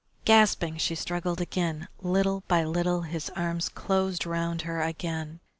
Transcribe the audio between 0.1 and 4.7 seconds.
Gasping, she struggled, until, little by little, his arms closed round